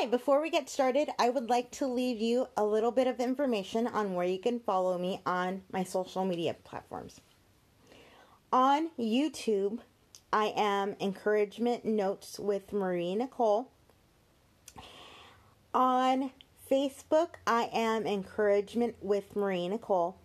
[0.00, 3.20] Hi, before we get started, I would like to leave you a little bit of
[3.20, 7.20] information on where you can follow me on my social media platforms.
[8.50, 9.80] On YouTube,
[10.32, 13.68] I am Encouragement Notes with Marie Nicole.
[15.74, 16.30] On
[16.70, 20.16] Facebook, I am Encouragement with Marie Nicole.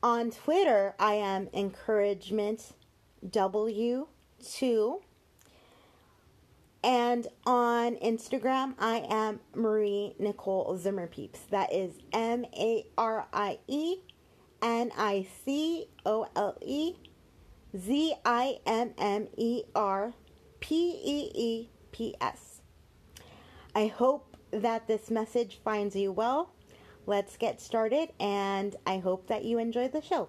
[0.00, 2.72] On Twitter, I am Encouragement
[3.26, 4.06] W2.
[6.82, 11.40] And on Instagram, I am Marie Nicole Zimmer Peeps.
[11.50, 13.96] That is M A R I E
[14.62, 16.94] N I C O L E
[17.76, 20.14] Z I M M E R
[20.60, 22.62] P E E P S.
[23.74, 26.50] I hope that this message finds you well.
[27.06, 30.28] Let's get started, and I hope that you enjoy the show.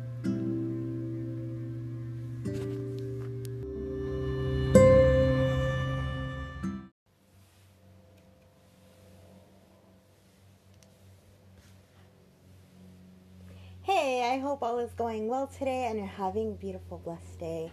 [14.23, 17.71] I hope all is going well today and you're having a beautiful, blessed day.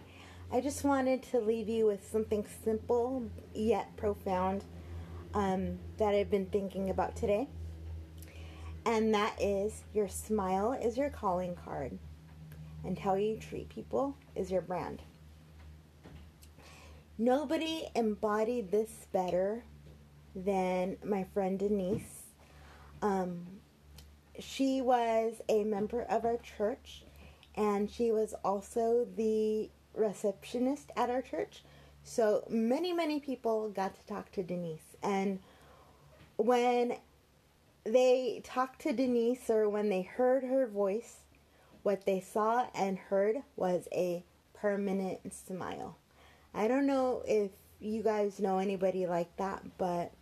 [0.51, 4.65] I just wanted to leave you with something simple yet profound
[5.35, 7.49] um, that I've been thinking about today.
[8.87, 11.99] And that is your smile is your calling card,
[12.83, 15.03] and how you treat people is your brand.
[17.19, 19.65] Nobody embodied this better
[20.35, 22.23] than my friend Denise.
[23.03, 23.47] Um,
[24.39, 27.03] she was a member of our church
[27.55, 31.65] and she was also the receptionist at our church.
[32.05, 34.97] So many, many people got to talk to Denise.
[35.03, 35.41] And
[36.37, 36.97] when
[37.85, 41.17] they talked to Denise or when they heard her voice,
[41.83, 44.25] what they saw and heard was a
[44.55, 45.97] permanent smile.
[46.55, 47.51] I don't know if
[47.81, 50.13] you guys know anybody like that, but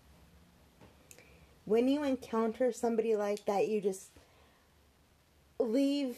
[1.66, 4.10] when you encounter somebody like that, you just
[5.59, 6.16] leave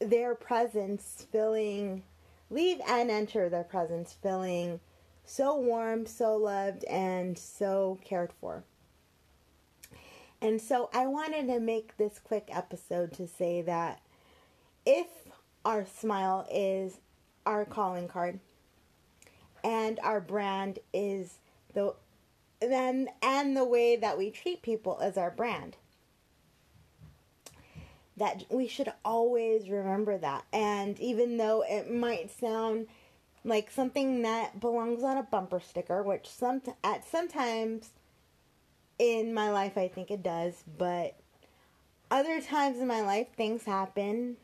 [0.00, 2.02] their presence feeling,
[2.50, 4.80] leave and enter their presence feeling
[5.26, 8.64] so warm, so loved, and so cared for.
[10.40, 14.00] And so I wanted to make this quick episode to say that
[14.84, 15.06] if
[15.64, 16.98] our smile is
[17.46, 18.38] our calling card
[19.62, 21.38] and our brand is
[21.72, 21.94] the
[22.68, 25.76] then and the way that we treat people is our brand.
[28.16, 30.44] That we should always remember that.
[30.52, 32.86] And even though it might sound
[33.44, 37.90] like something that belongs on a bumper sticker which some at sometimes
[38.98, 41.14] in my life I think it does but
[42.10, 44.36] other times in my life things happen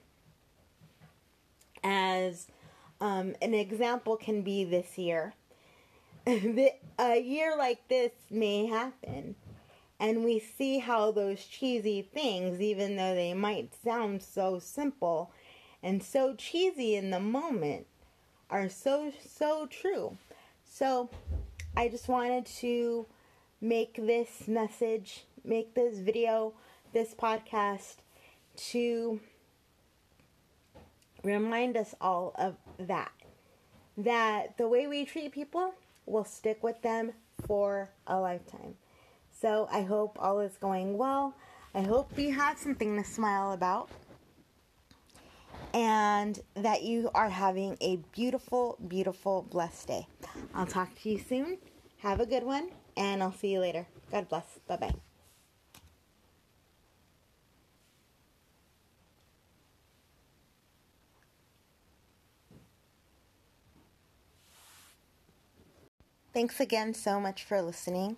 [1.82, 2.48] as
[3.00, 5.34] um, an example can be this year
[6.98, 9.34] a year like this may happen.
[9.98, 15.32] And we see how those cheesy things, even though they might sound so simple
[15.82, 17.86] and so cheesy in the moment,
[18.48, 20.16] are so, so true.
[20.64, 21.10] So
[21.76, 23.06] I just wanted to
[23.60, 26.54] make this message, make this video,
[26.92, 27.96] this podcast
[28.56, 29.20] to
[31.24, 33.12] remind us all of that.
[33.98, 35.74] That the way we treat people
[36.06, 37.12] will stick with them
[37.46, 38.74] for a lifetime.
[39.40, 41.34] So I hope all is going well.
[41.74, 43.88] I hope you have something to smile about.
[45.72, 50.06] And that you are having a beautiful, beautiful, blessed day.
[50.52, 51.58] I'll talk to you soon.
[51.98, 53.86] Have a good one, and I'll see you later.
[54.10, 54.58] God bless.
[54.66, 55.09] Bye bye.
[66.32, 68.16] Thanks again so much for listening.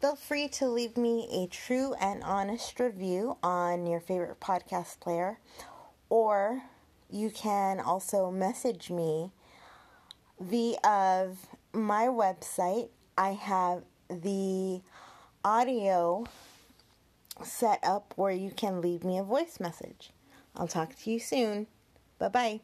[0.00, 5.38] Feel free to leave me a true and honest review on your favorite podcast player,
[6.10, 6.62] or
[7.10, 9.32] you can also message me
[10.38, 11.30] via
[11.72, 12.90] my website.
[13.16, 14.82] I have the
[15.44, 16.26] audio
[17.42, 20.10] set up where you can leave me a voice message.
[20.54, 21.66] I'll talk to you soon.
[22.18, 22.60] Bye bye.